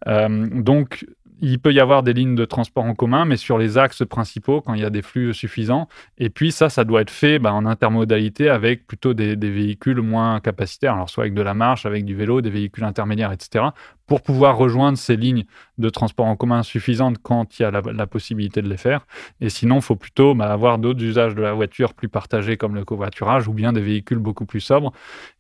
[0.04, 1.06] Donc,
[1.40, 4.60] il peut y avoir des lignes de transport en commun, mais sur les axes principaux,
[4.60, 5.88] quand il y a des flux suffisants.
[6.18, 10.00] Et puis ça, ça doit être fait bah, en intermodalité avec plutôt des, des, véhicules
[10.00, 13.66] moins capacitaires, alors soit avec de la marche, avec du vélo, des véhicules intermédiaires, etc.,
[14.06, 15.44] pour pouvoir rejoindre ces lignes
[15.78, 19.06] de transport en commun suffisantes quand il y a la, possibilité de les faire.
[19.40, 22.74] Et sinon, il faut plutôt bah, avoir d'autres usages de la voiture plus partagés comme
[22.74, 24.92] le covoiturage ou bien des véhicules beaucoup plus sobres.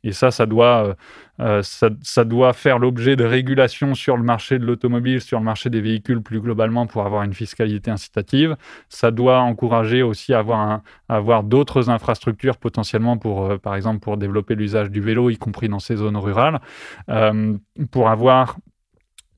[0.02, 0.94] Et ça, ça doit, euh,
[1.40, 5.70] euh, ça, doit faire l'objet de régulation sur le marché de l'automobile, sur le marché
[5.70, 8.56] des véhicules plus globalement pour avoir une fiscalité incitative.
[8.88, 14.16] Ça doit encourager aussi à avoir, avoir d'autres infrastructures potentiellement pour, euh, par exemple, pour
[14.16, 16.60] développer l'usage du vélo, y compris dans ces zones rurales,
[17.90, 18.55] pour avoir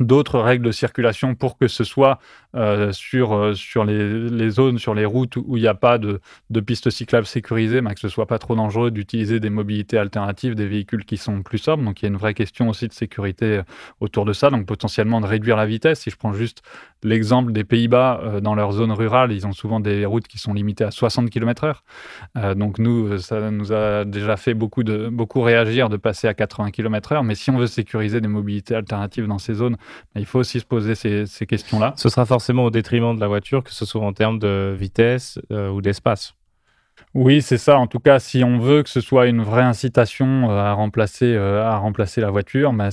[0.00, 2.18] d'autres règles de circulation pour que ce soit
[2.54, 6.60] euh, sur, euh, les, zones, sur les routes où il n'y a pas de, de,
[6.60, 10.66] pistes cyclables sécurisées, mais que ce soit pas trop dangereux d'utiliser des mobilités alternatives, des
[10.66, 11.84] véhicules qui sont plus sobres.
[11.84, 13.62] Donc il y a une vraie question aussi de sécurité euh,
[14.00, 16.00] autour de ça, donc potentiellement de réduire la vitesse.
[16.00, 16.62] Si je prends juste
[17.02, 20.84] l'exemple des Pays-Bas, dans leur zone rurale, ils ont souvent des routes qui sont limitées
[20.84, 22.54] à 60 km/h.
[22.54, 26.70] donc nous, ça nous a déjà fait beaucoup, de, beaucoup réagir de passer à 80
[26.70, 29.76] km/h, mais si on veut sécuriser des mobilités alternatives dans ces zones,
[30.14, 31.94] il faut aussi se poser ces, questions-là.
[31.96, 35.38] Ce sera forcément au détriment de la voiture, que ce soit en termes de vitesse
[35.50, 36.34] euh, ou d'espace.
[37.14, 37.78] Oui, c'est ça.
[37.78, 41.34] En tout cas, si on veut que ce soit une vraie incitation euh, à remplacer,
[41.34, 42.90] euh, à remplacer la voiture, bah,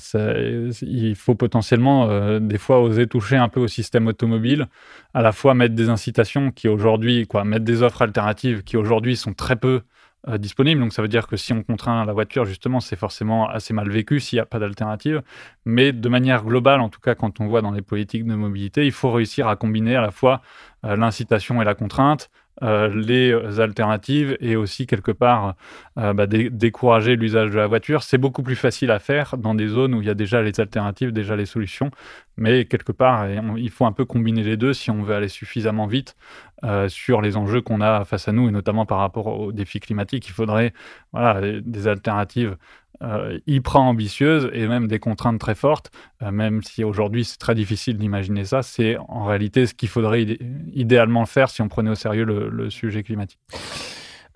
[0.82, 4.68] il faut potentiellement des fois oser toucher un peu au système automobile,
[5.14, 9.16] à la fois mettre des incitations qui aujourd'hui, quoi, mettre des offres alternatives qui aujourd'hui
[9.16, 9.82] sont très peu
[10.28, 10.82] euh, disponible.
[10.82, 13.90] Donc ça veut dire que si on contraint la voiture, justement, c'est forcément assez mal
[13.90, 15.22] vécu s'il n'y a pas d'alternative.
[15.66, 18.86] Mais de manière globale, en tout cas quand on voit dans les politiques de mobilité,
[18.86, 20.42] il faut réussir à combiner à la fois
[20.84, 22.32] euh, l'incitation et la contrainte,
[22.64, 25.56] euh, les alternatives et aussi quelque part
[25.98, 28.04] euh, bah, décourager l'usage de la voiture.
[28.04, 30.58] C'est beaucoup plus facile à faire dans des zones où il y a déjà les
[30.60, 31.92] alternatives, déjà les solutions,
[32.38, 35.86] mais quelque part il faut un peu combiner les deux si on veut aller suffisamment
[35.86, 36.16] vite
[36.64, 39.82] euh, sur les enjeux qu'on a face à nous et notamment par rapport aux défis
[39.82, 40.28] climatiques.
[40.30, 40.74] Il faudrait
[41.12, 42.56] voilà, des alternatives
[43.04, 47.56] euh, hyper ambitieuse et même des contraintes très fortes, euh, même si aujourd'hui c'est très
[47.56, 50.38] difficile d'imaginer ça, c'est en réalité ce qu'il faudrait
[50.74, 53.40] idéalement faire si on prenait au sérieux le, sujet climatique.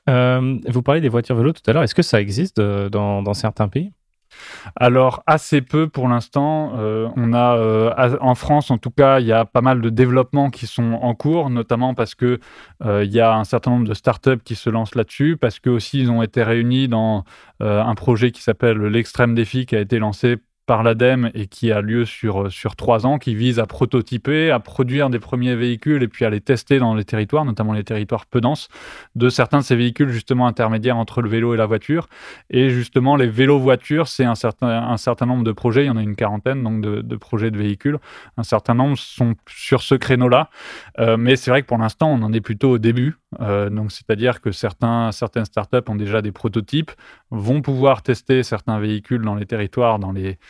[0.09, 3.67] Euh, vous parlez des voitures vélo tout à l'heure, est-ce que ça existe dans certains
[3.67, 3.91] pays?
[4.75, 6.73] Alors, assez peu pour l'instant.
[6.77, 10.67] Euh, euh, en France, en tout cas, il y a pas mal de développements qui
[10.67, 12.39] sont en cours, notamment parce que
[12.85, 15.69] euh, il y a un certain nombre de startups qui se lancent là-dessus, parce que
[15.69, 17.23] aussi ils ont été réunis dans
[17.61, 20.37] un projet qui s'appelle l'Extrême Défi, qui a été lancé
[20.69, 24.51] par l'ADEME et qui a lieu sur, euh, sur trois ans, qui vise à prototyper,
[24.51, 27.83] à produire des premiers véhicules et puis à les tester dans les territoires, notamment les
[27.83, 28.69] territoires peu denses,
[29.15, 32.07] de certains de ces véhicules justement intermédiaires entre le vélo et la voiture.
[32.51, 35.97] Et justement, les vélos-voitures, c'est un certain, un certain nombre de projets, il y en
[35.97, 37.97] a une quarantaine donc de, projets de véhicules.
[38.37, 40.51] Un certain nombre sont sur ce créneau-là.
[40.99, 43.17] Euh, mais c'est vrai que pour l'instant, on en est plutôt au début.
[43.41, 46.91] Euh, donc, c'est-à-dire que certains, certaines startups ont déjà des prototypes,
[47.31, 50.37] vont pouvoir tester certains véhicules dans les territoires dans les,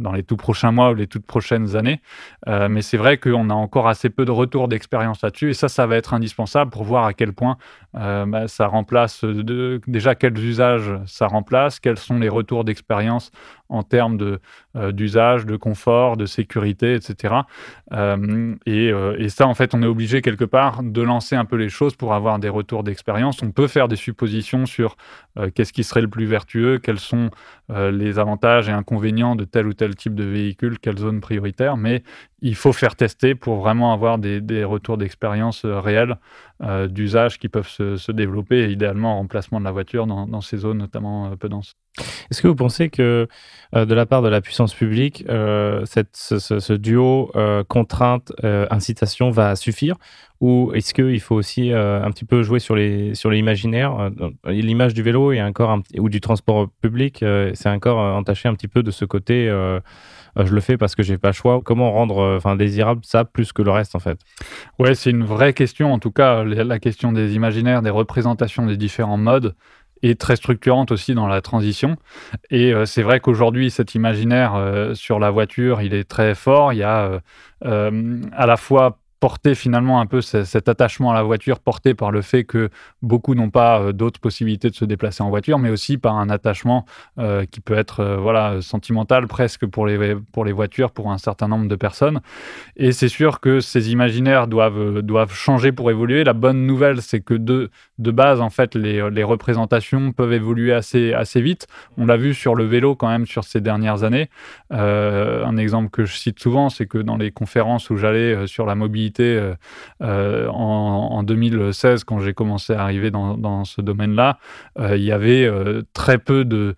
[0.00, 2.00] dans les tout prochains mois ou les toutes prochaines années.
[2.48, 5.50] Euh, mais c'est vrai qu'on a encore assez peu de retours d'expérience là-dessus.
[5.50, 7.58] Et ça, ça va être indispensable pour voir à quel point
[7.96, 13.30] euh, bah, ça remplace, de, déjà quels usages ça remplace, quels sont les retours d'expérience
[13.68, 14.40] en termes de,
[14.76, 17.34] euh, d'usage, de confort, de sécurité, etc.
[18.66, 21.68] Et, et, ça, en fait, on est obligé quelque part de lancer un peu les
[21.68, 23.42] choses pour avoir des retours d'expérience.
[23.42, 24.96] On peut faire des suppositions sur
[25.54, 27.30] qu'est-ce qui serait le plus vertueux, quels sont
[27.68, 32.02] les avantages et inconvénients de tel ou tel type de véhicule, quelle zone prioritaire, mais
[32.42, 36.16] il faut faire tester pour vraiment avoir des, retours d'expérience euh, réels
[36.62, 40.58] euh, d'usage qui peuvent se, développer, et idéalement en remplacement de la voiture dans, ces
[40.58, 41.74] zones notamment peu denses.
[42.30, 43.26] Est-ce que vous pensez que
[43.72, 47.32] de la part de la puissance publique, ce, duo
[47.68, 49.96] contrainte-incitation va suffire?
[50.40, 52.76] Ou est-ce qu'il faut aussi un petit peu jouer sur
[53.14, 54.10] sur l'imaginaire
[54.46, 57.24] L'image du vélo et encore ou du transport public,
[57.54, 59.80] c'est encore entaché un petit peu de ce côté euh,
[60.36, 61.60] je le fais parce que j'ai pas le choix.
[61.64, 64.18] Comment rendre euh, enfin désirable ça plus que le reste en fait?
[64.78, 65.92] Ouais, c'est une vraie question.
[65.92, 69.54] En tout cas, la question des imaginaires, des représentations des différents modes
[70.02, 71.96] est très structurante aussi dans la transition.
[72.50, 74.54] Et euh, c'est vrai qu'aujourd'hui, cet imaginaire
[74.94, 76.72] sur la voiture, il est très fort.
[76.72, 77.20] Il y a
[77.62, 82.22] à la fois porter finalement un peu cet attachement à la voiture porté par le
[82.22, 82.70] fait que
[83.02, 86.30] beaucoup n'ont pas euh, d'autres possibilités de se déplacer en voiture, mais aussi par un
[86.30, 86.86] attachement
[87.18, 91.18] euh, qui peut être euh, voilà sentimental presque pour les, pour les voitures pour un
[91.18, 92.20] certain nombre de personnes.
[92.76, 96.24] Et c'est sûr que ces imaginaires doivent, doivent changer pour évoluer.
[96.24, 101.40] La bonne nouvelle, c'est que de, de base, en fait, les, représentations peuvent évoluer assez,
[101.40, 101.66] vite.
[101.96, 104.28] On l'a vu sur le vélo quand même sur ces dernières années.
[104.70, 108.74] un exemple que je cite souvent, c'est que dans les conférences où j'allais sur la
[108.74, 109.54] mobilité, euh,
[110.02, 114.38] euh, en, 2016, quand j'ai commencé à arriver dans, ce domaine-là,
[114.78, 115.48] euh, il y avait
[115.92, 116.74] très peu de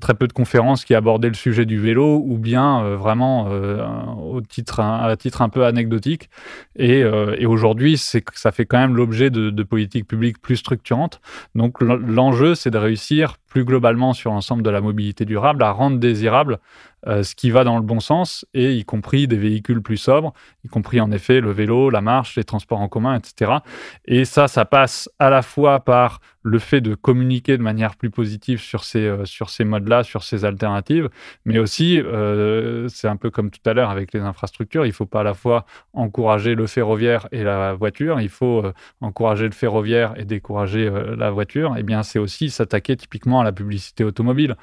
[0.00, 4.80] très peu de conférences qui abordaient le sujet du vélo ou bien vraiment au titre
[4.80, 6.30] à titre un peu anecdotique.
[6.76, 7.04] Et,
[7.44, 11.20] aujourd'hui, c'est ça fait quand même l'objet de, de politiques publiques plus structurantes.
[11.54, 15.98] Donc l'enjeu, c'est de réussir plus globalement sur l'ensemble de la mobilité durable à rendre
[15.98, 16.58] désirable
[17.06, 20.32] euh, ce qui va dans le bon sens, et y compris des véhicules plus sobres,
[20.64, 23.58] y compris en effet le vélo, la marche, les transports en commun, etc.
[24.04, 28.10] Et ça, ça passe à la fois par le fait de communiquer de manière plus
[28.10, 31.08] positive sur ces, euh, ces modes-là, sur ces alternatives,
[31.44, 34.94] mais aussi, euh, c'est un peu comme tout à l'heure avec les infrastructures, il ne
[34.94, 38.64] faut pas à la fois encourager le ferroviaire et la voiture, il faut
[39.00, 41.76] encourager le ferroviaire et décourager la voiture.
[41.76, 44.56] Et eh bien, c'est aussi s'attaquer typiquement à la publicité automobile.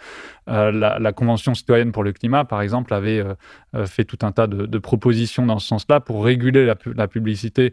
[0.47, 3.33] La, la, Convention citoyenne pour le climat par exemple, avait euh,
[3.75, 7.71] euh, fait tout un tas de, propositions dans ce sens-là pour réguler la publicité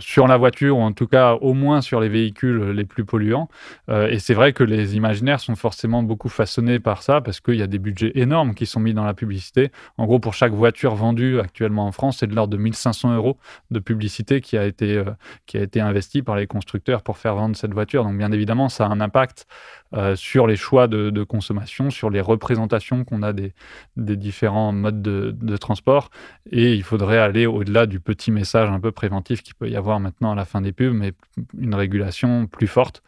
[0.00, 3.48] sur la voiture, ou en tout cas au moins sur les véhicules les plus polluants.
[3.88, 7.54] Euh, et c'est vrai que les imaginaires sont forcément beaucoup façonnés par ça, parce qu'il
[7.54, 9.70] y a des budgets énormes qui sont mis dans la publicité.
[9.96, 13.38] En gros, pour chaque voiture vendue actuellement en France, c'est de l'ordre de 1500 euros
[13.70, 15.04] de publicité qui a été, euh,
[15.46, 18.04] qui a été investi par les constructeurs pour faire vendre cette voiture.
[18.04, 19.46] Donc bien évidemment, ça a un impact
[19.94, 23.52] euh, sur les choix de, consommation, sur les représentations qu'on a des,
[23.96, 26.10] différents modes de, transport.
[26.50, 30.00] Et il faudrait aller au-delà du petit message un peu préventif qui peut y avoir
[30.00, 31.12] maintenant à la fin des pubs, mais
[31.58, 33.02] une régulation plus forte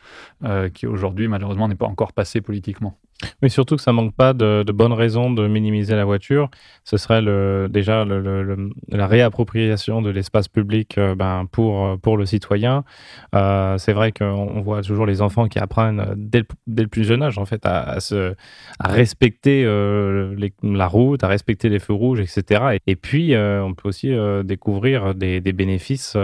[0.44, 2.98] euh, qui aujourd'hui malheureusement n'est pas encore passée politiquement.
[3.42, 6.50] Mais surtout que ça manque pas de, bonnes raisons de minimiser la voiture.
[6.84, 7.22] Ce serait
[7.68, 12.84] déjà la réappropriation de l'espace public euh, ben, pour, euh, pour le citoyen.
[13.32, 17.44] c'est vrai qu'on voit toujours les enfants qui apprennent dès le, plus jeune âge en
[17.44, 17.98] fait à,
[18.80, 22.78] respecter la route, à respecter les feux rouges, etc.
[22.86, 26.16] Et, puis on peut aussi découvrir des, bénéfices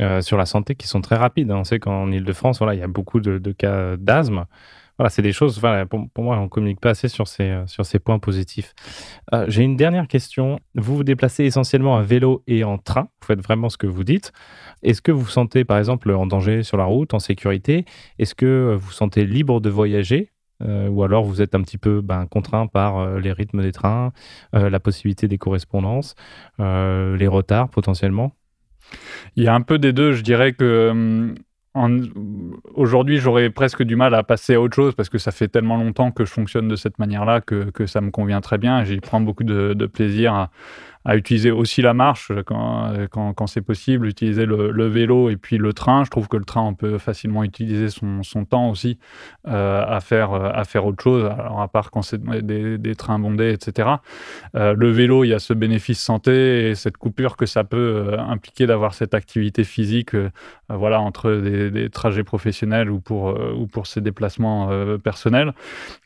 [0.00, 1.50] euh, sur la santé qui sont très rapides.
[1.50, 4.46] On sait qu'en Ile-de-France, voilà, il y a beaucoup de, cas d'asthme.
[4.98, 8.74] Voilà, c'est des choses, pour, moi, on communique pas assez sur ces, euh, points positifs.
[9.32, 10.60] Euh, j'ai une dernière question.
[10.76, 13.08] Vous vous déplacez essentiellement à vélo et en train.
[13.20, 14.32] Vous faites vraiment ce que vous dites.
[14.82, 17.84] Est-ce que vous vous sentez, par exemple, en danger sur la route, en sécurité?
[18.18, 20.30] Est-ce que vous vous sentez libre de voyager?
[20.60, 24.12] Ou alors vous êtes un petit peu ben, contraint par les rythmes des trains,
[24.52, 26.14] la possibilité des correspondances,
[26.58, 28.32] les retards potentiellement?
[29.36, 30.12] Il y a un peu des deux.
[30.12, 31.34] Je dirais que hum,
[32.74, 35.76] aujourd'hui, j'aurais presque du mal à passer à autre chose parce que ça fait tellement
[35.76, 38.84] longtemps que je fonctionne de cette manière-là que, ça me convient très bien.
[38.84, 40.48] J'y prends beaucoup de, plaisir
[41.04, 45.72] à utiliser aussi la marche quand, quand, c'est possible, utiliser le, vélo et puis le
[45.72, 46.04] train.
[46.04, 48.98] Je trouve que le train, on peut facilement utiliser son, son temps aussi
[49.46, 53.18] euh, à, faire, à faire autre chose, alors à part quand c'est des, des, trains
[53.18, 53.88] bondés, etc.
[54.56, 57.76] Euh, le vélo, il y a ce bénéfice santé et cette coupure que ça peut
[57.76, 60.16] euh, impliquer d'avoir cette activité physique
[60.70, 65.52] voilà, entre des, trajets professionnels ou pour, ou pour ses déplacements personnels.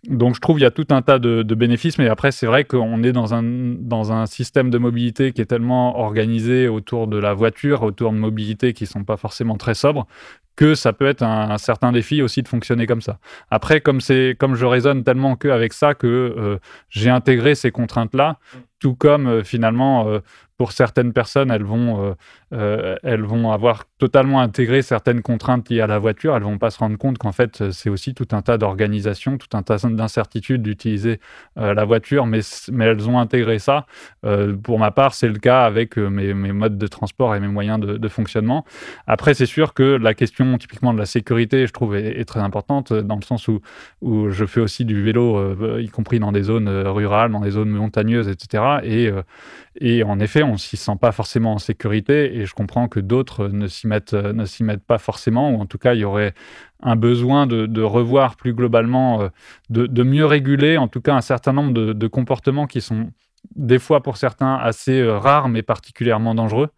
[0.08, 2.46] Donc je trouve qu'il y a tout un tas de, de bénéfices, mais après c'est
[2.46, 7.07] vrai qu'on est dans un, dans un système de mobilité qui est tellement organisée autour
[7.07, 10.07] de la voiture, autour de mobilités qui sont pas forcément très sobres,
[10.57, 13.18] que ça peut être un, certain défi aussi de fonctionner comme ça.
[13.51, 17.70] Après, comme c'est comme je raisonne tellement que avec ça que euh, j'ai intégré ces
[17.70, 18.38] contraintes là,
[18.81, 20.18] tout comme euh, finalement euh,
[20.59, 22.16] pour certaines personnes, elles vont,
[22.51, 26.37] elles vont avoir totalement intégré certaines contraintes liées à la voiture.
[26.37, 29.57] Elles vont pas se rendre compte qu'en fait, c'est aussi tout un tas d'organisations, tout
[29.57, 31.21] un tas d'incertitudes d'utiliser
[31.57, 32.40] la voiture, mais,
[32.73, 33.87] mais elles ont intégré ça.
[34.64, 38.09] pour ma part, c'est le cas avec mes, modes de transport et mes moyens de,
[38.09, 38.64] fonctionnement.
[39.07, 42.92] Après, c'est sûr que la question typiquement de la sécurité, je trouve, est, très importante
[42.92, 43.61] dans le sens où,
[44.01, 47.71] où je fais aussi du vélo, y compris dans des zones rurales, dans des zones
[47.71, 48.81] montagneuses, etc.
[48.83, 49.11] Et,
[49.81, 53.48] et en effet, on s'y sent pas forcément en sécurité et je comprends que d'autres
[53.48, 56.34] ne s'y mettent, mettent pas forcément, ou en tout cas, il y aurait
[56.82, 59.28] un besoin de, revoir plus globalement, euh,
[59.70, 63.11] de, mieux réguler, en tout cas, un certain nombre de, comportements qui sont
[63.56, 66.68] des fois pour certains assez euh, rares mais particulièrement dangereux.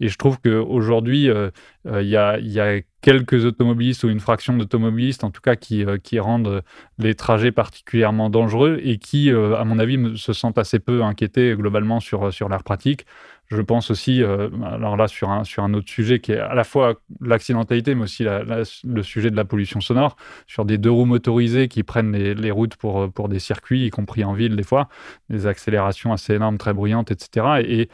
[0.00, 1.50] Et je trouve qu'aujourd'hui, euh,
[1.84, 5.84] il y, a, y, a, quelques automobilistes ou une fraction d'automobilistes en tout cas qui,
[6.02, 6.62] qui rendent
[6.98, 12.00] les trajets particulièrement dangereux et qui, à mon avis, se sentent assez peu inquiétés globalement
[12.00, 13.06] sur, sur leur pratique.
[13.48, 16.94] Je pense aussi, euh, alors là, sur un, autre sujet qui est à la fois
[17.20, 20.16] l'accidentalité, mais aussi le sujet de la pollution sonore,
[20.46, 24.24] sur des deux roues motorisées qui prennent les, routes pour, pour des circuits, y compris
[24.24, 24.88] en ville des fois,
[25.30, 27.62] des accélérations assez énormes, très bruyantes, etc.
[27.64, 27.88] Et,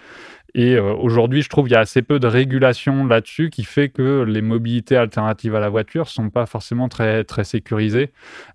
[0.55, 3.89] et euh, aujourd'hui, je trouve qu'il y a assez peu de régulation là-dessus qui fait
[3.89, 8.13] que les mobilités alternatives à la voiture sont pas forcément très, très sécurisées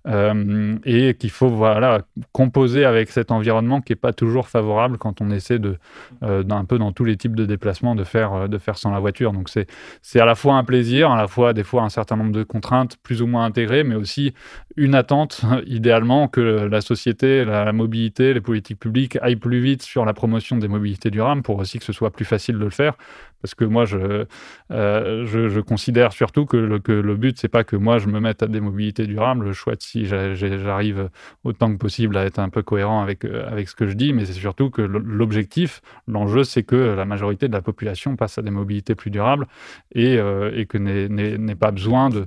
[0.07, 2.01] euh, et qu'il faut voilà,
[2.33, 5.77] composer avec cet environnement qui n'est pas toujours favorable quand on essaie de,
[6.21, 8.99] euh, d'un peu dans tous les types de déplacements, de faire, de faire sans la
[8.99, 9.33] voiture.
[9.33, 9.65] Donc c'est,
[10.03, 12.43] c'est à la fois un plaisir, à la fois des fois un certain nombre de
[12.43, 14.35] contraintes plus ou moins intégrées, mais aussi
[14.75, 19.81] une attente, idéalement, que la société, la, la mobilité, les politiques publiques aillent plus vite
[19.81, 22.95] sur la promotion des mobilités durables pour aussi que soit plus facile de le faire.
[23.41, 24.25] Parce que moi, je,
[24.71, 28.19] euh, je, considère surtout que le, que le but, c'est pas que moi, je me
[28.19, 29.45] mette à des mobilités durables.
[29.47, 31.09] Je chouette si j'arrive
[31.43, 34.11] autant que possible à être un peu cohérent avec, euh, avec ce que je dis,
[34.11, 38.41] mais c'est surtout que l'objectif, l'enjeu, c'est que la majorité de la population passe à
[38.41, 39.47] des mobilités plus durables
[39.93, 42.25] et, euh, et que n'ait pas besoin de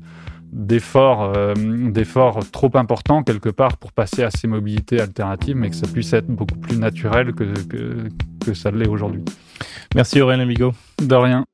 [0.53, 5.87] d'efforts d'efforts trop importants quelque part pour passer à ces mobilités alternatives, mais que ça
[5.87, 8.09] puisse être beaucoup plus naturel que, que,
[8.45, 9.25] que ça l'est aujourd'hui.
[9.95, 10.73] Merci Aurélien Amigo.
[11.01, 11.45] De rien.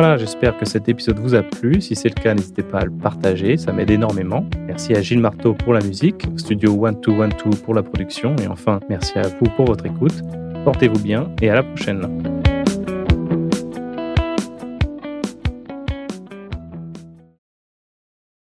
[0.00, 1.80] Voilà, j'espère que cet épisode vous a plu.
[1.80, 4.48] Si c'est le cas, n'hésitez pas à le partager, ça m'aide énormément.
[4.68, 9.18] Merci à Gilles Marteau pour la musique, Studio 1212 pour la production, et enfin, merci
[9.18, 10.22] à vous pour votre écoute.
[10.64, 12.37] Portez-vous bien et à la prochaine.